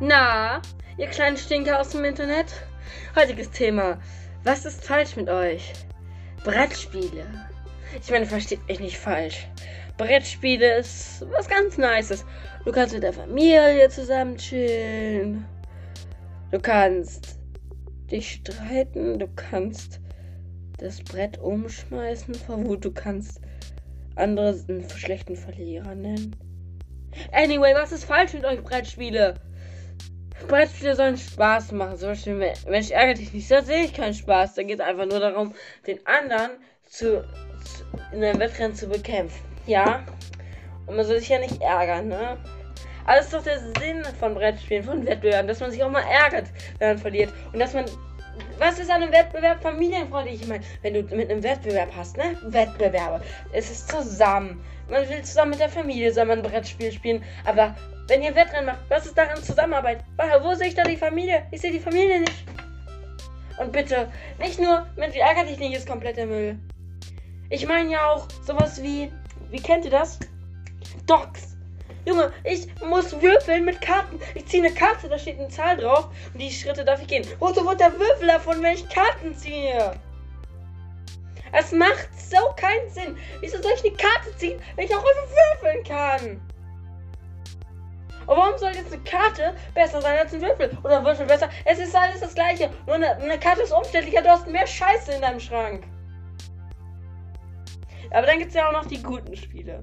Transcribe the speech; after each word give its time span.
Na, 0.00 0.62
ihr 0.96 1.08
kleinen 1.08 1.36
Stinker 1.36 1.80
aus 1.80 1.88
dem 1.88 2.04
Internet? 2.04 2.46
Heutiges 3.16 3.50
Thema. 3.50 3.98
Was 4.44 4.64
ist 4.64 4.84
falsch 4.84 5.16
mit 5.16 5.28
euch? 5.28 5.72
Brettspiele. 6.44 7.26
Ich 8.00 8.08
meine, 8.08 8.24
versteht 8.24 8.64
mich 8.68 8.78
nicht 8.78 8.96
falsch. 8.96 9.48
Brettspiele 9.96 10.78
ist 10.78 11.26
was 11.32 11.48
ganz 11.48 11.78
Nices. 11.78 12.24
Du 12.64 12.70
kannst 12.70 12.94
mit 12.94 13.02
der 13.02 13.12
Familie 13.12 13.88
zusammen 13.88 14.36
chillen. 14.36 15.44
Du 16.52 16.60
kannst 16.60 17.40
dich 18.08 18.34
streiten. 18.34 19.18
Du 19.18 19.26
kannst 19.34 19.98
das 20.76 21.02
Brett 21.02 21.38
umschmeißen 21.38 22.36
vor 22.36 22.64
Wut. 22.64 22.84
Du 22.84 22.92
kannst 22.92 23.40
andere 24.14 24.54
einen 24.68 24.88
schlechten 24.90 25.34
Verlierer 25.34 25.96
nennen. 25.96 26.36
Anyway, 27.32 27.74
was 27.74 27.90
ist 27.90 28.04
falsch 28.04 28.34
mit 28.34 28.44
euch 28.44 28.62
Brettspiele? 28.62 29.34
Brettspiele 30.46 30.94
sollen 30.94 31.16
Spaß 31.16 31.72
machen. 31.72 31.96
Zum 31.96 32.10
Beispiel, 32.10 32.38
wenn 32.38 32.80
ich 32.80 32.94
ärgere 32.94 33.14
dich 33.14 33.32
nicht, 33.32 33.50
da 33.50 33.62
sehe 33.62 33.84
ich 33.84 33.94
keinen 33.94 34.14
Spaß. 34.14 34.54
Da 34.54 34.62
geht 34.62 34.80
es 34.80 34.86
einfach 34.86 35.06
nur 35.06 35.20
darum, 35.20 35.54
den 35.86 35.98
anderen 36.06 36.52
zu, 36.84 37.22
zu, 37.22 37.84
in 38.12 38.22
einem 38.22 38.38
Wettrennen 38.38 38.74
zu 38.74 38.88
bekämpfen. 38.88 39.42
Ja? 39.66 40.04
Und 40.86 40.96
man 40.96 41.04
soll 41.04 41.18
sich 41.18 41.28
ja 41.28 41.38
nicht 41.38 41.60
ärgern, 41.60 42.08
ne? 42.08 42.38
Aber 43.04 43.16
das 43.16 43.26
ist 43.26 43.34
doch 43.34 43.42
der 43.42 43.58
Sinn 43.58 44.04
von 44.18 44.34
Brettspielen, 44.34 44.84
von 44.84 45.06
Wettbewerben, 45.06 45.48
dass 45.48 45.60
man 45.60 45.70
sich 45.70 45.82
auch 45.82 45.90
mal 45.90 46.02
ärgert, 46.02 46.46
wenn 46.78 46.88
man 46.88 46.98
verliert. 46.98 47.32
Und 47.52 47.58
dass 47.58 47.72
man. 47.72 47.86
Was 48.58 48.78
ist 48.78 48.90
an 48.90 49.02
einem 49.02 49.12
Wettbewerb 49.12 49.62
familienfreundlich? 49.62 50.42
Ich 50.42 50.46
meine, 50.46 50.62
wenn 50.82 50.94
du 50.94 51.02
mit 51.16 51.30
einem 51.30 51.42
Wettbewerb 51.42 51.90
hast, 51.96 52.16
ne? 52.16 52.36
Wettbewerbe. 52.42 53.22
Es 53.52 53.70
ist 53.70 53.90
zusammen. 53.90 54.62
Man 54.88 55.08
will 55.08 55.22
zusammen 55.22 55.50
mit 55.50 55.60
der 55.60 55.68
Familie 55.68 56.12
soll 56.12 56.30
ein 56.30 56.42
Brettspiel 56.42 56.92
spielen. 56.92 57.22
Aber 57.44 57.74
wenn 58.08 58.22
ihr 58.22 58.30
ein 58.30 58.34
Wettrennen 58.34 58.66
macht, 58.66 58.80
was 58.88 59.06
ist 59.06 59.16
daran 59.16 59.42
Zusammenarbeit? 59.42 60.02
Wo 60.40 60.54
sehe 60.54 60.68
ich 60.68 60.74
da 60.74 60.82
die 60.82 60.96
Familie? 60.96 61.46
Ich 61.50 61.60
sehe 61.60 61.70
die 61.70 61.78
Familie 61.78 62.20
nicht. 62.20 62.44
Und 63.58 63.72
bitte, 63.72 64.10
nicht 64.38 64.58
nur, 64.58 64.86
Mensch, 64.96 65.16
ärgert 65.16 65.48
dich 65.48 65.58
nicht, 65.58 65.76
ist 65.76 65.86
kompletter 65.86 66.24
Müll. 66.26 66.58
Ich 67.50 67.66
meine 67.66 67.92
ja 67.92 68.10
auch 68.10 68.26
sowas 68.46 68.82
wie, 68.82 69.12
wie 69.50 69.60
kennt 69.60 69.84
ihr 69.84 69.90
das? 69.90 70.18
Docs. 71.06 71.56
Junge, 72.06 72.32
ich 72.44 72.68
muss 72.82 73.20
würfeln 73.20 73.66
mit 73.66 73.80
Karten. 73.82 74.18
Ich 74.34 74.46
ziehe 74.46 74.64
eine 74.64 74.74
Karte, 74.74 75.08
da 75.08 75.18
steht 75.18 75.38
eine 75.38 75.48
Zahl 75.48 75.76
drauf 75.76 76.08
und 76.32 76.40
die 76.40 76.50
Schritte 76.50 76.84
darf 76.84 77.02
ich 77.02 77.08
gehen. 77.08 77.26
Wozu 77.38 77.66
wird 77.66 77.80
der 77.80 77.92
Würfel 77.98 78.28
davon, 78.28 78.62
wenn 78.62 78.74
ich 78.74 78.88
Karten 78.88 79.36
ziehe? 79.36 79.92
Es 81.52 81.72
macht 81.72 82.08
so 82.18 82.38
keinen 82.56 82.88
Sinn. 82.90 83.16
Wieso 83.40 83.60
soll 83.60 83.72
ich 83.74 83.84
eine 83.84 83.96
Karte 83.96 84.34
ziehen, 84.36 84.60
wenn 84.76 84.86
ich 84.86 84.94
auch 84.94 85.04
einfach 85.04 85.62
würfeln 85.62 85.84
kann? 85.84 86.40
Und 88.28 88.36
warum 88.36 88.58
soll 88.58 88.72
jetzt 88.74 88.92
eine 88.92 89.02
Karte 89.04 89.54
besser 89.74 90.02
sein 90.02 90.18
als 90.18 90.34
ein 90.34 90.42
Würfel? 90.42 90.70
Oder 90.84 90.98
ein 90.98 91.04
Würfel 91.04 91.24
besser? 91.24 91.48
Es 91.64 91.78
ist 91.78 91.96
alles 91.96 92.20
das 92.20 92.34
gleiche. 92.34 92.68
Nur 92.84 92.96
eine, 92.96 93.16
eine 93.16 93.38
Karte 93.38 93.62
ist 93.62 93.72
umständlicher. 93.72 94.20
Du 94.20 94.28
hast 94.28 94.46
mehr 94.46 94.66
Scheiße 94.66 95.12
in 95.12 95.22
deinem 95.22 95.40
Schrank. 95.40 95.84
Aber 98.10 98.26
dann 98.26 98.38
gibt 98.38 98.50
es 98.50 98.54
ja 98.54 98.68
auch 98.68 98.72
noch 98.72 98.84
die 98.84 99.02
guten 99.02 99.34
Spiele. 99.34 99.82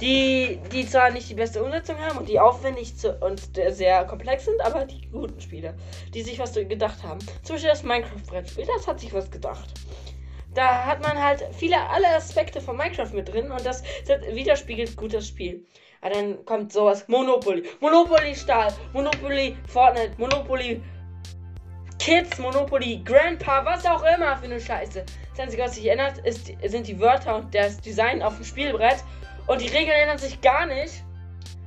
Die, 0.00 0.58
die 0.72 0.88
zwar 0.88 1.10
nicht 1.10 1.28
die 1.28 1.34
beste 1.34 1.62
Umsetzung 1.62 1.98
haben 1.98 2.16
und 2.16 2.30
die 2.30 2.40
aufwendig 2.40 2.96
zu, 2.96 3.12
und 3.16 3.42
sehr 3.68 4.06
komplex 4.06 4.46
sind, 4.46 4.58
aber 4.62 4.86
die 4.86 5.10
guten 5.10 5.38
Spiele, 5.38 5.74
die 6.14 6.22
sich 6.22 6.38
was 6.38 6.54
gedacht 6.54 7.02
haben. 7.02 7.18
Zum 7.42 7.56
Beispiel 7.56 7.70
das 7.70 7.82
Minecraft-Brettspiel, 7.82 8.66
das 8.74 8.86
hat 8.86 9.00
sich 9.00 9.12
was 9.12 9.30
gedacht. 9.30 9.68
Da 10.54 10.84
hat 10.84 11.00
man 11.02 11.22
halt 11.22 11.44
viele, 11.52 11.76
alle 11.90 12.08
Aspekte 12.08 12.60
von 12.60 12.76
Minecraft 12.76 13.12
mit 13.12 13.32
drin 13.32 13.50
und 13.50 13.64
das 13.64 13.82
widerspiegelt 14.32 14.96
gut 14.96 15.14
das 15.14 15.28
Spiel. 15.28 15.64
Aber 16.00 16.14
dann 16.14 16.44
kommt 16.44 16.72
sowas, 16.72 17.06
Monopoly, 17.08 17.62
Monopoly 17.80 18.34
Stahl, 18.34 18.72
Monopoly 18.92 19.56
Fortnite, 19.68 20.12
Monopoly 20.16 20.82
Kids, 21.98 22.38
Monopoly, 22.38 23.02
Grandpa, 23.04 23.62
was 23.64 23.84
auch 23.84 24.02
immer 24.16 24.34
für 24.38 24.46
eine 24.46 24.58
Scheiße. 24.58 25.04
Das 25.32 25.38
Einzige, 25.38 25.62
was 25.62 25.74
sich 25.74 25.86
ändert, 25.86 26.18
ist, 26.24 26.50
sind 26.64 26.86
die 26.88 26.98
Wörter 26.98 27.36
und 27.36 27.54
das 27.54 27.78
Design 27.78 28.22
auf 28.22 28.36
dem 28.36 28.44
Spielbrett. 28.44 29.04
Und 29.46 29.60
die 29.60 29.68
Regeln 29.68 29.96
ändern 30.00 30.16
sich 30.16 30.40
gar 30.40 30.64
nicht. 30.64 31.04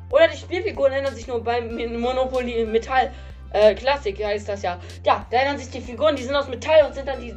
Oder 0.09 0.27
die 0.27 0.38
Spielfiguren 0.38 0.91
ändern 0.91 1.13
sich 1.13 1.27
nur 1.27 1.44
beim 1.44 1.75
Monopoly 2.00 2.65
Metall. 2.65 3.13
Äh, 3.51 3.75
Klassik 3.75 4.23
heißt 4.23 4.50
das 4.50 4.63
ja. 4.63 4.79
Ja, 5.05 5.25
da 5.29 5.38
ändern 5.38 5.59
sich 5.59 5.69
die 5.69 5.81
Figuren, 5.81 6.15
die 6.15 6.23
sind 6.23 6.35
aus 6.35 6.47
Metall 6.47 6.83
und 6.88 6.95
sind 6.95 7.07
dann 7.07 7.21
die 7.21 7.35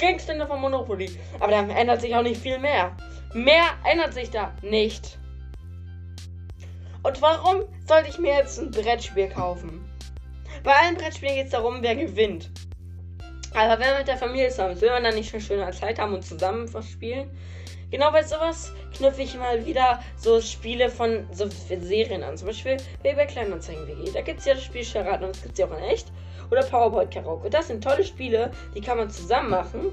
Hauptgegenstände 0.00 0.46
von 0.46 0.60
Monopoly. 0.60 1.10
Aber 1.40 1.52
dann 1.52 1.68
ändert 1.68 2.00
sich 2.00 2.14
auch 2.14 2.22
nicht 2.22 2.40
viel 2.40 2.58
mehr. 2.58 2.96
Mehr 3.34 3.64
ändert 3.84 4.14
sich 4.14 4.30
da 4.30 4.54
nicht. 4.62 5.18
Und 7.02 7.20
warum 7.20 7.64
sollte 7.86 8.08
ich 8.08 8.18
mir 8.18 8.34
jetzt 8.34 8.58
ein 8.58 8.70
Brettspiel 8.70 9.28
kaufen? 9.28 9.84
Bei 10.62 10.72
allen 10.72 10.96
Brettspielen 10.96 11.34
geht 11.34 11.46
es 11.46 11.52
darum, 11.52 11.82
wer 11.82 11.94
gewinnt. 11.96 12.50
Aber 13.52 13.78
wenn 13.78 13.90
man 13.90 13.98
mit 13.98 14.08
der 14.08 14.16
Familie 14.16 14.48
zusammen 14.48 14.72
ist, 14.72 14.80
will 14.80 14.90
man 14.90 15.04
dann 15.04 15.14
nicht 15.14 15.30
schon 15.30 15.40
schöne 15.40 15.70
Zeit 15.72 15.98
haben 15.98 16.14
und 16.14 16.24
zusammen 16.24 16.72
was 16.72 16.88
spielen? 16.88 17.30
Genau 17.90 18.12
bei 18.12 18.22
sowas 18.22 18.72
knüpfe 18.96 19.22
ich 19.22 19.36
mal 19.36 19.66
wieder 19.66 20.00
so 20.16 20.40
Spiele 20.40 20.88
von 20.88 21.26
so 21.32 21.48
Serien 21.48 22.22
an. 22.22 22.36
Zum 22.36 22.48
Beispiel 22.48 22.76
wie 23.02 23.14
bei 23.14 23.26
Kleinanzeigen 23.26 23.86
WG. 23.86 24.12
Da 24.12 24.20
gibt 24.20 24.40
es 24.40 24.44
ja 24.44 24.54
das 24.54 24.62
Spiel 24.62 24.84
Charade 24.84 25.26
und 25.26 25.34
das 25.34 25.42
gibt 25.42 25.54
es 25.54 25.58
ja 25.58 25.66
auch 25.66 25.76
in 25.76 25.84
echt. 25.84 26.08
Oder 26.50 26.62
Powerpoint 26.62 27.12
Karaoke. 27.12 27.50
Das 27.50 27.68
sind 27.68 27.82
tolle 27.82 28.04
Spiele, 28.04 28.50
die 28.74 28.80
kann 28.80 28.98
man 28.98 29.10
zusammen 29.10 29.50
machen. 29.50 29.92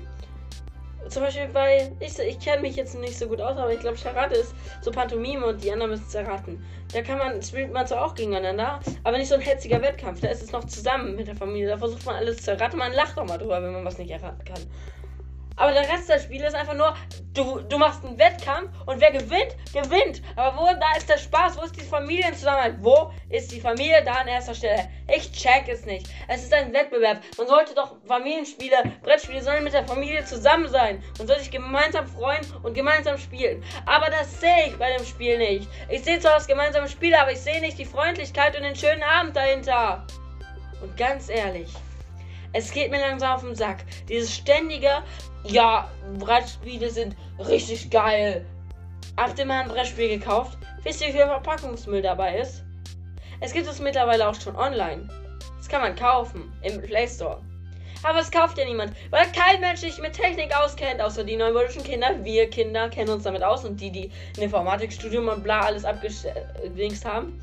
Zum 1.10 1.24
Beispiel, 1.24 1.48
weil 1.54 1.96
ich, 2.00 2.20
ich 2.20 2.40
kenne 2.40 2.62
mich 2.62 2.76
jetzt 2.76 3.00
nicht 3.00 3.18
so 3.18 3.28
gut 3.28 3.40
aus, 3.40 3.58
aber 3.58 3.72
ich 3.72 3.80
glaube, 3.80 3.98
Charade 3.98 4.36
ist 4.36 4.54
so 4.82 4.92
Pantomime 4.92 5.46
und 5.46 5.64
die 5.64 5.72
anderen 5.72 5.92
müssen 5.92 6.06
es 6.06 6.16
erraten. 6.16 6.64
Da 6.94 7.02
kann 7.02 7.18
man, 7.18 7.42
spielt 7.42 7.72
man 7.72 7.88
zwar 7.88 8.06
auch 8.06 8.14
gegeneinander, 8.14 8.80
aber 9.04 9.18
nicht 9.18 9.30
so 9.30 9.36
ein 9.36 9.42
hetziger 9.42 9.82
Wettkampf. 9.82 10.20
Da 10.20 10.28
ist 10.28 10.44
es 10.44 10.52
noch 10.52 10.66
zusammen 10.66 11.16
mit 11.16 11.28
der 11.28 11.36
Familie. 11.36 11.70
Da 11.70 11.78
versucht 11.78 12.06
man 12.06 12.16
alles 12.16 12.44
zu 12.44 12.52
erraten. 12.52 12.78
Man 12.78 12.92
lacht 12.92 13.18
auch 13.18 13.26
mal 13.26 13.38
drüber, 13.38 13.62
wenn 13.64 13.72
man 13.72 13.86
was 13.86 13.98
nicht 13.98 14.12
erraten 14.12 14.44
kann. 14.44 14.62
Aber 15.58 15.72
der 15.72 15.90
Rest 15.90 16.08
des 16.08 16.24
Spiels 16.24 16.50
ist 16.50 16.56
einfach 16.56 16.76
nur, 16.76 16.96
du, 17.34 17.62
du 17.62 17.78
machst 17.80 18.06
einen 18.06 18.18
Wettkampf 18.18 18.70
und 18.86 19.02
wer 19.02 19.12
gewinnt, 19.12 19.56
gewinnt. 19.74 20.22
Aber 20.36 20.58
wo 20.58 20.66
da 20.66 20.96
ist 20.96 21.10
der 21.10 21.18
Spaß? 21.18 21.58
Wo 21.58 21.64
ist 21.64 21.76
die 21.76 21.82
Familienzusammenhalt? 21.82 22.76
Wo 22.80 23.12
ist 23.30 23.52
die 23.52 23.60
Familie 23.60 24.04
da 24.04 24.14
an 24.14 24.28
erster 24.28 24.54
Stelle? 24.54 24.88
Ich 25.14 25.32
check 25.32 25.68
es 25.68 25.86
nicht. 25.86 26.08
Es 26.28 26.44
ist 26.44 26.54
ein 26.54 26.72
Wettbewerb. 26.74 27.22
Man 27.38 27.48
sollte 27.48 27.74
doch 27.74 27.96
Familienspiele, 28.06 28.78
Brettspiele 29.02 29.42
sollen 29.42 29.64
mit 29.64 29.74
der 29.74 29.88
Familie 29.88 30.24
zusammen 30.26 30.68
sein. 30.70 31.04
Man 31.18 31.28
soll 31.28 31.40
sich 31.40 31.52
gemeinsam 31.52 32.08
freuen 32.08 32.46
und 32.62 32.76
gemeinsam 32.76 33.18
spielen. 33.18 33.64
Aber 33.88 34.12
das 34.12 34.40
sehe 34.40 34.68
ich 34.68 34.78
bei 34.78 34.96
dem 34.96 35.06
Spiel 35.06 35.40
nicht. 35.40 35.68
Ich 35.90 36.04
sehe 36.04 36.20
zwar 36.20 36.36
das 36.36 36.46
gemeinsame 36.46 36.88
Spiel, 36.88 37.16
aber 37.16 37.32
ich 37.32 37.42
sehe 37.42 37.62
nicht 37.62 37.80
die 37.80 37.86
Freundlichkeit 37.86 38.56
und 38.56 38.62
den 38.62 38.76
schönen 38.76 39.02
Abend 39.02 39.36
dahinter. 39.36 40.06
Und 40.84 40.96
ganz 40.96 41.30
ehrlich, 41.30 41.74
es 42.54 42.72
geht 42.72 42.92
mir 42.92 43.00
langsam 43.00 43.36
auf 43.36 43.42
den 43.42 43.56
Sack. 43.56 43.84
Dieses 44.08 44.34
ständige, 44.36 45.04
ja, 45.44 45.90
Brettspiele 46.20 46.90
sind 46.90 47.16
richtig 47.40 47.90
geil. 47.90 48.46
Habt 49.18 49.40
ihr 49.40 49.46
mal 49.46 49.62
ein 49.62 49.70
Brettspiel 49.70 50.10
gekauft? 50.10 50.58
Wisst 50.84 51.02
ihr, 51.02 51.08
wie 51.08 51.14
viel 51.14 51.26
Verpackungsmüll 51.26 52.02
dabei 52.02 52.40
ist? 52.40 52.64
Es 53.40 53.54
gibt 53.54 53.68
es 53.68 53.80
mittlerweile 53.80 54.28
auch 54.28 54.40
schon 54.40 54.56
online. 54.56 55.08
Das 55.58 55.68
kann 55.68 55.82
man 55.82 55.96
kaufen 55.96 56.52
im 56.62 56.82
Play 56.82 57.08
Store. 57.08 57.42
Aber 58.04 58.20
es 58.20 58.32
kauft 58.32 58.58
ja 58.58 58.66
niemand, 58.66 58.94
weil 59.10 59.26
kein 59.32 59.60
Mensch 59.60 59.80
sich 59.80 60.00
mit 60.00 60.14
Technik 60.14 60.56
auskennt, 60.56 61.02
außer 61.02 61.24
die 61.24 61.36
neumodischen 61.36 61.84
Kinder. 61.84 62.24
Wir 62.24 62.50
Kinder 62.50 62.90
kennen 62.90 63.10
uns 63.10 63.24
damit 63.24 63.44
aus 63.44 63.66
und 63.66 63.82
die, 63.82 63.92
die 63.92 64.12
ein 64.38 64.44
Informatikstudium 64.44 65.28
und 65.28 65.44
bla 65.44 65.62
alles 65.62 65.84
abgedingst 65.84 67.06
haben. 67.06 67.42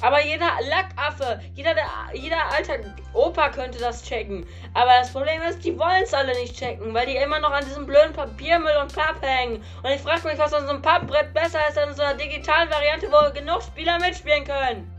Aber 0.00 0.22
jeder 0.24 0.50
Lackaffe, 0.68 1.40
jeder, 1.54 1.74
jeder 2.12 2.50
alter 2.52 2.78
Opa 3.12 3.48
könnte 3.50 3.78
das 3.78 4.02
checken. 4.02 4.46
Aber 4.74 4.90
das 4.98 5.12
Problem 5.12 5.40
ist, 5.42 5.64
die 5.64 5.78
wollen 5.78 6.02
es 6.02 6.12
alle 6.12 6.34
nicht 6.40 6.56
checken, 6.56 6.92
weil 6.92 7.06
die 7.06 7.16
immer 7.16 7.40
noch 7.40 7.52
an 7.52 7.64
diesem 7.64 7.86
blöden 7.86 8.12
Papiermüll 8.12 8.76
und 8.80 8.94
Papp 8.94 9.22
hängen. 9.22 9.62
Und 9.82 9.90
ich 9.90 10.00
frage 10.00 10.26
mich, 10.28 10.38
was 10.38 10.52
an 10.52 10.66
so 10.66 10.72
einem 10.72 10.82
Pappbrett 10.82 11.32
besser 11.32 11.60
ist 11.68 11.78
als 11.78 11.90
in 11.90 11.94
so 11.94 12.02
einer 12.02 12.18
digitalen 12.18 12.70
Variante, 12.70 13.10
wo 13.10 13.32
genug 13.32 13.62
Spieler 13.62 13.98
mitspielen 13.98 14.44
können. 14.44 14.90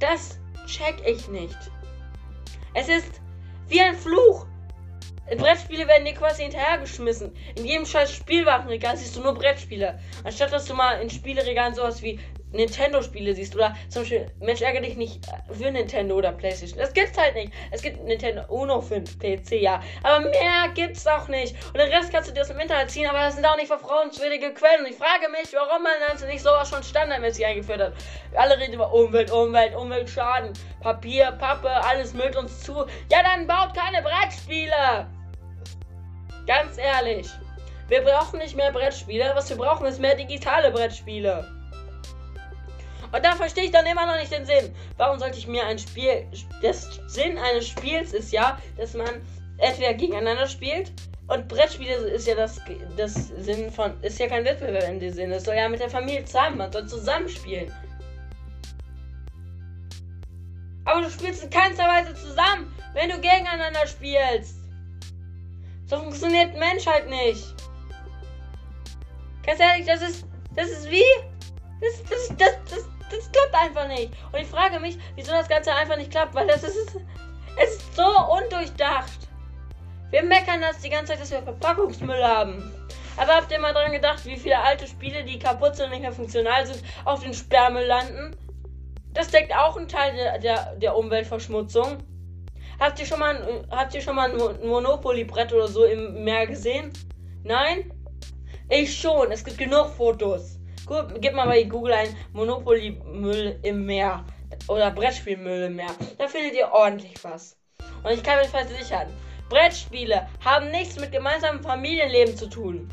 Das 0.00 0.38
check 0.66 0.96
ich 1.06 1.28
nicht. 1.28 1.58
Es 2.74 2.88
ist 2.88 3.20
wie 3.68 3.80
ein 3.80 3.94
Fluch. 3.94 4.46
Brettspiele 5.36 5.86
werden 5.86 6.04
dir 6.04 6.14
quasi 6.14 6.42
hinterhergeschmissen. 6.42 7.32
In 7.54 7.64
jedem 7.64 7.86
scheiß 7.86 8.12
Spielwarenregal 8.12 8.96
siehst 8.96 9.16
du 9.16 9.20
nur 9.20 9.34
Brettspiele. 9.34 10.00
Anstatt 10.24 10.52
dass 10.52 10.66
du 10.66 10.74
mal 10.74 11.00
in 11.00 11.08
Spieleregalen 11.08 11.74
sowas 11.74 12.02
wie 12.02 12.18
Nintendo-Spiele 12.52 13.34
siehst 13.34 13.54
oder 13.54 13.74
zum 13.88 14.02
Beispiel, 14.02 14.30
Mensch, 14.40 14.60
ärgere 14.60 14.82
dich 14.82 14.96
nicht 14.96 15.24
für 15.52 15.70
Nintendo 15.70 16.16
oder 16.16 16.32
Playstation. 16.32 16.78
Das 16.78 16.92
gibt's 16.92 17.16
halt 17.16 17.34
nicht. 17.34 17.52
Es 17.70 17.82
gibt 17.82 18.02
Nintendo 18.02 18.42
Uno 18.48 18.80
für 18.80 19.00
PC, 19.00 19.52
ja. 19.52 19.80
Aber 20.02 20.20
mehr 20.20 20.68
gibt's 20.74 21.06
auch 21.06 21.28
nicht. 21.28 21.54
Und 21.68 21.78
den 21.78 21.92
Rest 21.92 22.12
kannst 22.12 22.28
du 22.28 22.34
dir 22.34 22.42
aus 22.42 22.48
dem 22.48 22.58
Internet 22.58 22.90
ziehen, 22.90 23.08
aber 23.08 23.18
das 23.18 23.34
sind 23.34 23.46
auch 23.46 23.56
nicht 23.56 23.68
vertrauenswürdige 23.68 24.52
Quellen. 24.52 24.84
Und 24.84 24.90
ich 24.90 24.96
frage 24.96 25.28
mich, 25.30 25.52
warum 25.52 25.82
man 25.82 25.92
das 26.08 26.24
nicht 26.24 26.42
sowas 26.42 26.68
schon 26.68 26.82
standardmäßig 26.82 27.44
eingeführt 27.46 27.80
hat. 27.80 27.92
Alle 28.34 28.58
reden 28.58 28.74
über 28.74 28.92
Umwelt, 28.92 29.30
Umwelt, 29.30 29.74
Umweltschaden. 29.74 30.52
Papier, 30.80 31.32
Pappe, 31.32 31.70
alles 31.70 32.14
müllt 32.14 32.36
uns 32.36 32.60
zu. 32.62 32.84
Ja, 33.10 33.22
dann 33.22 33.46
baut 33.46 33.74
keine 33.74 34.02
Brettspiele. 34.02 35.06
Ganz 36.46 36.78
ehrlich. 36.78 37.28
Wir 37.88 38.02
brauchen 38.02 38.38
nicht 38.38 38.56
mehr 38.56 38.72
Brettspiele. 38.72 39.32
Was 39.34 39.50
wir 39.50 39.56
brauchen, 39.56 39.86
ist 39.86 40.00
mehr 40.00 40.14
digitale 40.14 40.70
Brettspiele. 40.70 41.59
Und 43.12 43.24
da 43.24 43.34
verstehe 43.34 43.64
ich 43.64 43.70
dann 43.72 43.86
immer 43.86 44.06
noch 44.06 44.16
nicht 44.16 44.32
den 44.32 44.46
Sinn. 44.46 44.74
Warum 44.96 45.18
sollte 45.18 45.38
ich 45.38 45.46
mir 45.46 45.66
ein 45.66 45.78
Spiel. 45.78 46.26
Das 46.62 47.00
Sinn 47.08 47.38
eines 47.38 47.68
Spiels 47.68 48.12
ist 48.12 48.32
ja, 48.32 48.58
dass 48.76 48.94
man 48.94 49.08
entweder 49.58 49.94
gegeneinander 49.94 50.46
spielt. 50.46 50.92
Und 51.26 51.48
Brettspiele 51.48 51.94
ist 51.94 52.26
ja 52.26 52.34
das, 52.34 52.60
das 52.96 53.28
Sinn 53.38 53.70
von. 53.70 54.00
Ist 54.02 54.18
ja 54.18 54.28
kein 54.28 54.44
Wettbewerb 54.44 54.88
in 54.88 55.00
dem 55.00 55.12
Sinne. 55.12 55.36
Es 55.36 55.44
soll 55.44 55.54
ja 55.54 55.68
mit 55.68 55.80
der 55.80 55.90
Familie 55.90 56.24
zusammen. 56.24 56.58
Man 56.58 56.72
soll 56.72 56.86
zusammenspielen. 56.86 57.72
Aber 60.84 61.02
du 61.02 61.10
spielst 61.10 61.44
in 61.44 61.50
keinster 61.50 61.84
Weise 61.84 62.14
zusammen, 62.14 62.74
wenn 62.94 63.10
du 63.10 63.16
gegeneinander 63.20 63.86
spielst. 63.86 64.56
So 65.86 65.98
funktioniert 65.98 66.56
Menschheit 66.56 67.08
nicht. 67.08 67.54
Ganz 69.44 69.60
ehrlich, 69.60 69.86
das 69.86 70.02
ist. 70.02 70.26
Das 70.56 70.68
ist 70.68 70.90
wie. 70.90 71.04
Das, 71.80 72.02
das, 72.10 72.36
das, 72.36 72.50
das, 72.70 72.88
das 73.10 73.30
klappt 73.30 73.54
einfach 73.54 73.88
nicht. 73.88 74.12
Und 74.32 74.40
ich 74.40 74.46
frage 74.46 74.80
mich, 74.80 74.98
wieso 75.14 75.32
das 75.32 75.48
Ganze 75.48 75.74
einfach 75.74 75.96
nicht 75.96 76.10
klappt, 76.10 76.34
weil 76.34 76.46
das 76.46 76.62
ist. 76.62 76.96
Es 77.56 77.76
ist 77.76 77.96
so 77.96 78.06
undurchdacht. 78.06 79.28
Wir 80.10 80.22
meckern 80.22 80.60
das 80.60 80.80
die 80.80 80.88
ganze 80.88 81.12
Zeit, 81.12 81.20
dass 81.20 81.30
wir 81.30 81.42
Verpackungsmüll 81.42 82.22
haben. 82.22 82.72
Aber 83.16 83.34
habt 83.34 83.52
ihr 83.52 83.60
mal 83.60 83.74
dran 83.74 83.92
gedacht, 83.92 84.24
wie 84.24 84.36
viele 84.36 84.58
alte 84.58 84.86
Spiele, 84.86 85.24
die 85.24 85.38
kaputt 85.38 85.76
sind 85.76 85.86
und 85.86 85.90
nicht 85.92 86.02
mehr 86.02 86.12
funktional 86.12 86.66
sind, 86.66 86.82
auf 87.04 87.22
den 87.22 87.34
Sperrmüll 87.34 87.84
landen? 87.84 88.36
Das 89.12 89.28
deckt 89.28 89.54
auch 89.54 89.76
einen 89.76 89.88
Teil 89.88 90.14
der, 90.14 90.38
der, 90.38 90.76
der 90.76 90.96
Umweltverschmutzung. 90.96 91.98
Habt 92.78 92.98
ihr 92.98 93.06
schon 93.06 93.18
mal 93.18 93.36
ein, 93.36 93.70
habt 93.70 93.94
ihr 93.94 94.00
schon 94.00 94.16
mal 94.16 94.30
ein 94.30 94.66
Monopoly-Brett 94.66 95.52
oder 95.52 95.68
so 95.68 95.84
im 95.84 96.24
Meer 96.24 96.46
gesehen? 96.46 96.92
Nein? 97.42 97.92
Ich 98.70 98.96
schon. 98.96 99.32
Es 99.32 99.44
gibt 99.44 99.58
genug 99.58 99.88
Fotos. 99.88 100.59
Gut, 100.86 101.20
gib 101.20 101.34
mal 101.34 101.46
bei 101.46 101.62
Google 101.64 101.92
ein 101.92 102.16
Monopoly-Müll 102.32 103.60
im 103.62 103.86
Meer 103.86 104.24
oder 104.68 104.90
Brettspielmüll 104.90 105.64
im 105.64 105.76
Meer. 105.76 105.90
Da 106.18 106.26
findet 106.26 106.54
ihr 106.54 106.70
ordentlich 106.72 107.14
was. 107.22 107.56
Und 108.02 108.12
ich 108.12 108.22
kann 108.22 108.38
euch 108.38 108.48
versichern, 108.48 109.08
Brettspiele 109.48 110.26
haben 110.44 110.70
nichts 110.70 110.98
mit 110.98 111.12
gemeinsamem 111.12 111.62
Familienleben 111.62 112.36
zu 112.36 112.48
tun. 112.48 112.88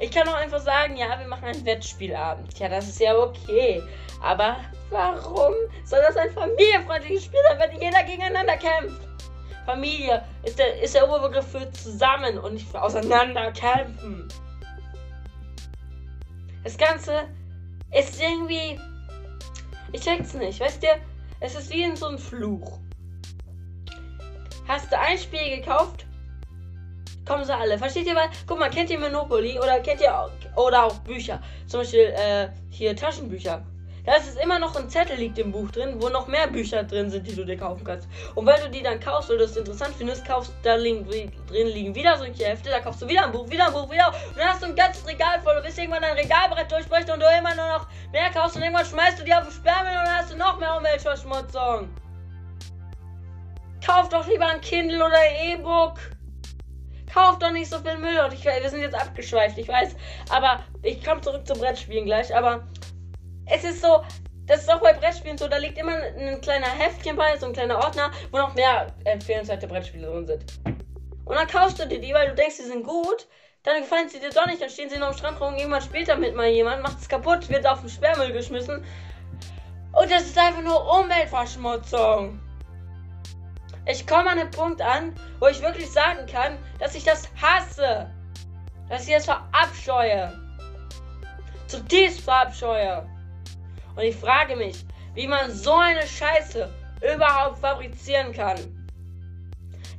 Ich 0.00 0.10
kann 0.10 0.26
auch 0.28 0.34
einfach 0.34 0.60
sagen, 0.60 0.96
ja, 0.96 1.18
wir 1.18 1.26
machen 1.28 1.44
einen 1.44 1.64
Wettspielabend. 1.64 2.58
Ja, 2.58 2.68
das 2.68 2.88
ist 2.88 3.00
ja 3.00 3.16
okay. 3.16 3.82
Aber 4.22 4.56
warum 4.90 5.54
soll 5.84 6.00
das 6.06 6.16
ein 6.16 6.30
familienfreundliches 6.32 7.24
Spiel 7.24 7.40
sein, 7.48 7.58
wenn 7.58 7.80
jeder 7.80 8.02
gegeneinander 8.02 8.56
kämpft? 8.56 9.08
Familie 9.66 10.22
ist 10.42 10.58
der, 10.58 10.82
ist 10.82 10.94
der 10.94 11.08
Oberbegriff 11.08 11.46
für 11.46 11.70
zusammen 11.72 12.38
und 12.38 12.54
nicht 12.54 12.68
für 12.68 12.82
auseinander 12.82 13.52
kämpfen. 13.52 14.28
Das 16.64 16.78
Ganze 16.78 17.28
ist 17.92 18.20
irgendwie. 18.20 18.80
Ich 19.92 20.00
check's 20.00 20.34
nicht. 20.34 20.58
Weißt 20.58 20.82
du, 20.82 20.88
es 21.40 21.54
ist 21.54 21.70
wie 21.70 21.82
in 21.82 21.94
so 21.94 22.06
einem 22.06 22.18
Fluch. 22.18 22.78
Hast 24.66 24.90
du 24.90 24.98
ein 24.98 25.18
Spiel 25.18 25.56
gekauft, 25.56 26.06
kommen 27.26 27.44
sie 27.44 27.54
alle. 27.54 27.78
Versteht 27.78 28.06
ihr 28.06 28.14
mal? 28.14 28.30
Guck 28.46 28.58
mal, 28.58 28.70
kennt 28.70 28.88
ihr 28.88 28.98
Monopoly 28.98 29.58
oder 29.58 29.78
kennt 29.80 30.00
ihr 30.00 30.18
auch, 30.18 30.30
oder 30.56 30.84
auch 30.84 30.98
Bücher? 31.00 31.40
Zum 31.66 31.80
Beispiel 31.80 32.14
äh, 32.16 32.48
hier 32.70 32.96
Taschenbücher. 32.96 33.62
Da 34.04 34.16
ist 34.16 34.28
es 34.28 34.36
immer 34.36 34.58
noch 34.58 34.76
ein 34.76 34.90
Zettel 34.90 35.16
liegt 35.16 35.38
im 35.38 35.50
Buch 35.50 35.70
drin, 35.70 35.94
wo 35.98 36.10
noch 36.10 36.26
mehr 36.26 36.46
Bücher 36.46 36.84
drin 36.84 37.08
sind, 37.08 37.26
die 37.26 37.34
du 37.34 37.44
dir 37.44 37.56
kaufen 37.56 37.84
kannst. 37.84 38.06
Und 38.34 38.44
weil 38.44 38.60
du 38.60 38.68
die 38.68 38.82
dann 38.82 39.00
kaufst, 39.00 39.30
du 39.30 39.34
es 39.34 39.56
interessant 39.56 39.94
findest, 39.96 40.26
kaufst, 40.26 40.52
da 40.62 40.74
liegen, 40.74 41.06
drin 41.46 41.68
liegen 41.68 41.94
wieder 41.94 42.18
solche 42.18 42.44
Hefte, 42.44 42.68
da 42.68 42.80
kaufst 42.80 43.00
du 43.00 43.08
wieder 43.08 43.24
ein 43.24 43.32
Buch, 43.32 43.48
wieder 43.48 43.66
ein 43.66 43.72
Buch, 43.72 43.90
wieder. 43.90 44.08
Und 44.08 44.36
dann 44.36 44.48
hast 44.48 44.62
du 44.62 44.66
ein 44.66 44.76
ganzes 44.76 45.06
Regal 45.06 45.40
voll, 45.42 45.60
bis 45.62 45.78
irgendwann 45.78 46.02
dein 46.02 46.16
Regalbrett 46.16 46.70
durchbricht 46.70 47.10
und 47.10 47.20
du 47.20 47.26
immer 47.38 47.54
nur 47.54 47.66
noch 47.66 47.86
mehr 48.12 48.30
kaufst 48.30 48.56
und 48.56 48.62
irgendwann 48.62 48.84
schmeißt 48.84 49.20
du 49.20 49.24
die 49.24 49.32
auf 49.32 49.44
den 49.44 49.52
Sperrmüll 49.52 49.98
und 49.98 50.04
dann 50.04 50.18
hast 50.18 50.32
du 50.32 50.36
noch 50.36 50.58
mehr 50.58 50.76
Umweltverschmutzung. 50.76 51.88
Kauf 53.86 54.08
doch 54.10 54.26
lieber 54.26 54.46
ein 54.46 54.60
Kindle 54.60 55.04
oder 55.04 55.18
E-Book. 55.44 55.98
Kauf 57.12 57.38
doch 57.38 57.50
nicht 57.50 57.70
so 57.70 57.78
viel 57.78 57.96
Müll. 57.96 58.18
Und 58.18 58.32
ich, 58.32 58.44
wir 58.44 58.68
sind 58.68 58.80
jetzt 58.80 58.94
abgeschweift, 58.94 59.56
ich 59.56 59.68
weiß. 59.68 59.94
Aber 60.30 60.60
ich 60.82 61.04
komme 61.04 61.20
zurück 61.20 61.46
zum 61.46 61.58
Brettspielen 61.58 62.06
gleich. 62.06 62.34
Aber 62.34 62.66
es 63.46 63.64
ist 63.64 63.82
so, 63.82 64.02
das 64.46 64.62
ist 64.62 64.72
auch 64.72 64.80
bei 64.80 64.92
Brettspielen 64.92 65.38
so, 65.38 65.48
da 65.48 65.56
liegt 65.56 65.78
immer 65.78 65.96
ein 65.96 66.40
kleiner 66.40 66.68
Heftchen 66.68 67.16
bei, 67.16 67.36
so 67.36 67.46
ein 67.46 67.52
kleiner 67.52 67.78
Ordner, 67.78 68.10
wo 68.30 68.38
noch 68.38 68.54
mehr 68.54 68.88
empfehlenswerte 69.04 69.66
Brettspiele 69.66 70.06
drin 70.06 70.26
sind. 70.26 70.44
Und 71.24 71.36
dann 71.36 71.46
kaufst 71.46 71.78
du 71.78 71.86
dir 71.86 72.00
die, 72.00 72.12
weil 72.12 72.28
du 72.28 72.34
denkst, 72.34 72.56
die 72.58 72.64
sind 72.64 72.84
gut. 72.84 73.26
Dann 73.62 73.80
gefallen 73.80 74.10
sie 74.10 74.20
dir 74.20 74.28
doch 74.28 74.46
nicht, 74.46 74.60
dann 74.60 74.68
stehen 74.68 74.90
sie 74.90 74.98
noch 74.98 75.08
am 75.08 75.14
Strand 75.14 75.40
rum. 75.40 75.54
Irgendwann 75.56 75.80
spielt 75.80 76.08
damit 76.08 76.34
mal 76.34 76.48
jemand, 76.48 76.82
macht 76.82 77.00
es 77.00 77.08
kaputt, 77.08 77.48
wird 77.48 77.66
auf 77.66 77.80
den 77.80 77.88
Sperrmüll 77.88 78.32
geschmissen. 78.32 78.84
Und 79.92 80.10
das 80.10 80.24
ist 80.24 80.38
einfach 80.38 80.60
nur 80.60 81.00
Umweltverschmutzung. 81.00 82.40
Ich 83.86 84.06
komme 84.06 84.30
an 84.30 84.38
einen 84.38 84.50
Punkt 84.50 84.82
an, 84.82 85.14
wo 85.40 85.46
ich 85.46 85.62
wirklich 85.62 85.90
sagen 85.90 86.26
kann, 86.26 86.58
dass 86.78 86.94
ich 86.94 87.04
das 87.04 87.28
hasse. 87.40 88.10
Dass 88.90 89.06
ich 89.08 89.14
das 89.14 89.24
verabscheue. 89.24 90.32
Zutiefst 91.66 92.20
verabscheue. 92.20 93.06
Und 93.96 94.02
ich 94.02 94.16
frage 94.16 94.56
mich, 94.56 94.84
wie 95.14 95.26
man 95.26 95.50
so 95.50 95.74
eine 95.74 96.06
Scheiße 96.06 96.68
überhaupt 97.14 97.58
fabrizieren 97.58 98.32
kann. 98.32 98.58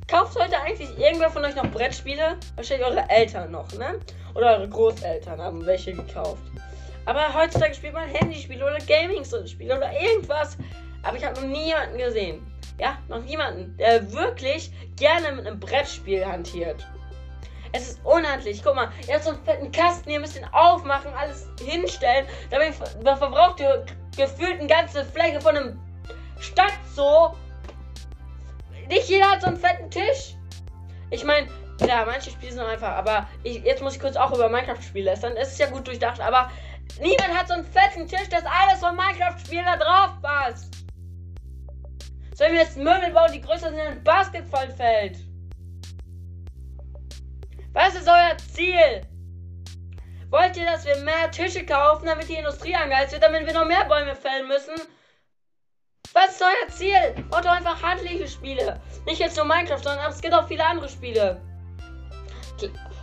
Kauft 0.08 0.38
heute 0.38 0.60
eigentlich 0.60 0.96
irgendwer 0.98 1.30
von 1.30 1.44
euch 1.44 1.56
noch 1.56 1.70
Brettspiele? 1.70 2.36
Wahrscheinlich 2.54 2.86
eure 2.86 3.08
Eltern 3.08 3.50
noch, 3.50 3.72
ne? 3.72 4.00
Oder 4.34 4.58
eure 4.58 4.68
Großeltern 4.68 5.40
haben 5.40 5.66
welche 5.66 5.94
gekauft. 5.94 6.42
Aber 7.06 7.34
heutzutage 7.34 7.74
spielt 7.74 7.94
man 7.94 8.08
Handyspiele 8.08 8.64
oder 8.64 8.78
Gaming-Spiele 8.78 9.76
oder 9.76 9.90
irgendwas. 10.00 10.58
Aber 11.02 11.16
ich 11.16 11.24
habe 11.24 11.40
noch 11.40 11.48
niemanden 11.48 11.98
gesehen. 11.98 12.46
Ja, 12.78 12.98
noch 13.08 13.22
niemanden, 13.22 13.76
der 13.78 14.12
wirklich 14.12 14.70
gerne 14.96 15.32
mit 15.32 15.46
einem 15.46 15.58
Brettspiel 15.58 16.24
hantiert. 16.26 16.86
Es 17.76 17.90
ist 17.90 18.04
unhandlich. 18.04 18.62
Guck 18.62 18.74
mal, 18.74 18.90
ihr 19.06 19.14
habt 19.14 19.24
so 19.24 19.30
einen 19.30 19.44
fetten 19.44 19.70
Kasten, 19.70 20.08
ihr 20.08 20.18
müsst 20.18 20.36
ihn 20.36 20.46
aufmachen, 20.52 21.12
alles 21.12 21.46
hinstellen. 21.60 22.26
Dabei 22.48 22.72
verbraucht 22.72 23.60
ihr 23.60 23.84
gefühlt 24.16 24.58
eine 24.58 24.66
ganze 24.66 25.04
Fläche 25.04 25.42
von 25.42 25.56
einem 25.56 25.80
Stadtzoo. 26.40 27.36
Nicht 28.88 29.10
jeder 29.10 29.30
hat 29.30 29.42
so 29.42 29.48
einen 29.48 29.58
fetten 29.58 29.90
Tisch. 29.90 30.36
Ich 31.10 31.22
meine, 31.22 31.48
ja, 31.86 32.06
manche 32.06 32.30
Spiele 32.30 32.52
sind 32.52 32.62
einfach, 32.62 32.96
aber 32.96 33.28
ich, 33.42 33.62
jetzt 33.62 33.82
muss 33.82 33.94
ich 33.94 34.00
kurz 34.00 34.16
auch 34.16 34.32
über 34.32 34.48
Minecraft-Spiele 34.48 35.10
lästern. 35.10 35.36
Es 35.36 35.52
ist 35.52 35.58
ja 35.58 35.68
gut 35.68 35.86
durchdacht, 35.86 36.20
aber 36.20 36.50
niemand 36.98 37.36
hat 37.36 37.48
so 37.48 37.54
einen 37.54 37.64
fetten 37.66 38.08
Tisch, 38.08 38.28
dass 38.30 38.44
alles 38.46 38.80
von 38.80 38.96
Minecraft-Spielen 38.96 39.66
da 39.66 39.76
drauf 39.76 40.22
passt. 40.22 40.74
Sollen 42.34 42.54
wir 42.54 42.60
jetzt 42.60 42.78
Möbel 42.78 43.10
bauen, 43.12 43.32
die 43.34 43.40
größer 43.42 43.68
sind 43.68 43.80
als 43.80 43.90
ein 43.90 44.02
Basketballfeld? 44.02 45.25
Was 47.76 47.94
ist 47.94 48.08
euer 48.08 48.34
Ziel? 48.54 49.02
Wollt 50.30 50.56
ihr, 50.56 50.64
dass 50.64 50.86
wir 50.86 50.96
mehr 51.04 51.30
Tische 51.30 51.66
kaufen, 51.66 52.06
damit 52.06 52.26
die 52.26 52.36
Industrie 52.36 52.74
angeheizt 52.74 53.12
wird, 53.12 53.22
damit 53.22 53.44
wir 53.44 53.52
noch 53.52 53.66
mehr 53.66 53.84
Bäume 53.84 54.16
fällen 54.16 54.48
müssen? 54.48 54.72
Was 56.14 56.30
ist 56.30 56.42
euer 56.42 56.68
Ziel? 56.70 57.24
Baut 57.28 57.44
doch 57.44 57.50
einfach 57.50 57.82
handliche 57.82 58.28
Spiele. 58.28 58.80
Nicht 59.04 59.20
jetzt 59.20 59.36
nur 59.36 59.44
Minecraft, 59.44 59.82
sondern 59.82 60.10
es 60.10 60.22
gibt 60.22 60.32
auch 60.32 60.48
viele 60.48 60.64
andere 60.64 60.88
Spiele. 60.88 61.38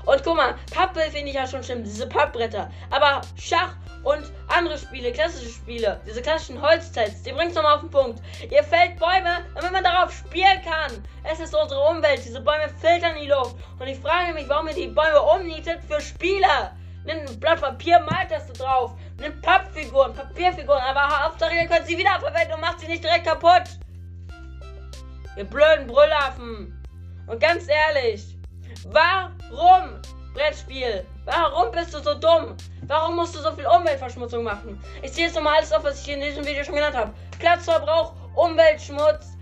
Und 0.08 0.24
guck 0.24 0.36
mal, 0.36 0.56
Pappe 0.72 1.01
finde 1.01 1.30
ich 1.30 1.36
ja 1.36 1.46
schon 1.46 1.63
schlimm, 1.63 1.84
diese 1.84 2.10
Pappbretter. 2.10 2.72
Aber 2.89 3.22
Schach 3.39 3.75
und 4.03 4.31
andere 4.48 4.77
Spiele, 4.77 5.12
klassische 5.12 5.50
Spiele, 5.50 6.00
diese 6.05 6.22
klassischen 6.22 6.62
Holztests, 6.62 7.24
die 7.24 7.31
bringt's 7.31 7.55
nochmal 7.55 7.75
auf 7.75 7.81
den 7.81 7.89
Punkt. 7.89 8.22
Ihr 8.50 8.63
fällt 8.63 9.00
Bäume, 9.00 9.45
damit 9.55 9.72
man 9.72 9.83
darauf 9.83 10.12
spielen 10.12 10.62
kann. 10.63 11.03
Es 11.24 11.39
ist 11.39 11.55
unsere 11.55 11.81
Umwelt, 11.89 12.24
diese 12.24 12.41
Bäume 12.41 12.69
filtern 12.81 13.15
die 13.22 13.27
Luft. 13.27 13.55
Und 13.79 13.88
ich 13.88 14.00
frage 14.00 14.33
mich, 14.33 14.48
warum 14.50 14.67
ihr 14.67 14.74
die 14.74 14.88
Bäume 14.88 15.22
umnietet 15.22 15.81
für 15.88 16.01
Spiele. 16.01 16.72
Nimmt 17.05 17.29
ein 17.29 17.39
Blatt 17.39 17.62
Papier, 17.62 18.00
malt 18.00 18.31
das 18.31 18.48
da 18.48 18.53
drauf. 18.53 18.91
Nimmt 19.19 19.41
Pappfiguren, 19.41 20.13
Papierfiguren, 20.13 20.81
aber 20.81 21.25
Hauptsache 21.25 21.55
ihr 21.55 21.67
könnt 21.67 21.86
sie 21.86 21.98
wiederverwenden 21.98 22.55
und 22.55 22.62
macht 22.62 22.79
sie 22.79 22.88
nicht 22.88 23.03
direkt 23.03 23.25
kaputt. 23.25 23.63
Ihr 25.36 25.45
blöden 25.45 25.88
Brüllaffen. 25.88 26.81
Und 27.27 27.39
ganz 27.39 27.67
ehrlich, 27.67 28.38
warum 28.86 30.01
Brettspiel? 30.33 31.05
Warum 31.25 31.72
bist 31.72 31.93
du 31.93 32.00
so 32.00 32.13
dumm? 32.13 32.55
Warum 32.87 33.15
musst 33.15 33.35
du 33.35 33.39
so 33.39 33.51
viel 33.53 33.65
Umweltverschmutzung 33.65 34.43
machen? 34.43 34.81
Ich 35.01 35.11
sehe 35.11 35.25
jetzt 35.25 35.35
nochmal 35.35 35.57
alles 35.57 35.71
auf, 35.71 35.83
was 35.83 36.01
ich 36.01 36.13
in 36.13 36.21
diesem 36.21 36.45
Video 36.45 36.63
schon 36.63 36.75
genannt 36.75 36.95
habe. 36.95 37.13
Platzverbrauch, 37.39 38.13
Umweltschmutz, 38.35 39.37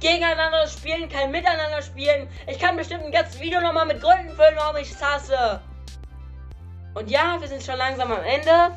gegeneinander 0.00 0.66
spielen, 0.68 1.08
kein 1.08 1.30
Miteinander 1.30 1.82
spielen. 1.82 2.28
Ich 2.46 2.58
kann 2.58 2.76
bestimmt 2.76 3.04
ein 3.04 3.12
ganzes 3.12 3.40
Video 3.40 3.60
nochmal 3.60 3.86
mit 3.86 4.00
Gründen 4.00 4.30
füllen, 4.30 4.54
warum 4.56 4.76
ich 4.76 4.90
es 4.90 5.02
hasse. 5.02 5.60
Und 6.94 7.10
ja, 7.10 7.40
wir 7.40 7.48
sind 7.48 7.62
schon 7.62 7.76
langsam 7.76 8.12
am 8.12 8.22
Ende. 8.22 8.76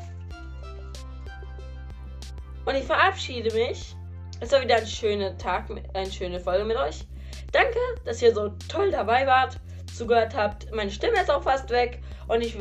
Und 2.64 2.74
ich 2.74 2.84
verabschiede 2.84 3.54
mich. 3.54 3.94
Es 4.40 4.52
war 4.52 4.60
wieder 4.60 4.76
ein 4.76 4.86
schöner 4.86 5.36
Tag, 5.38 5.66
eine 5.94 6.10
schöne 6.10 6.40
Folge 6.40 6.64
mit 6.64 6.76
euch. 6.76 7.06
Danke, 7.52 7.78
dass 8.04 8.22
ihr 8.22 8.34
so 8.34 8.48
toll 8.68 8.90
dabei 8.90 9.26
wart 9.26 9.58
zugehört 9.94 10.34
habt. 10.34 10.70
Meine 10.72 10.90
Stimme 10.90 11.20
ist 11.20 11.30
auch 11.30 11.42
fast 11.42 11.70
weg. 11.70 12.00
Und 12.30 12.42
ich, 12.42 12.56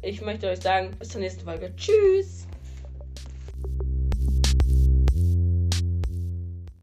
ich 0.00 0.22
möchte 0.22 0.48
euch 0.48 0.60
sagen, 0.60 0.96
bis 0.98 1.10
zur 1.10 1.20
nächsten 1.20 1.44
Folge. 1.44 1.70
Tschüss. 1.76 2.39